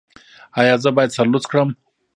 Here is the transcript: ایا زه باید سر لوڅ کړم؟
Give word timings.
ایا 0.59 0.75
زه 0.83 0.89
باید 0.95 1.15
سر 1.15 1.25
لوڅ 1.31 1.43
کړم؟ 1.51 1.69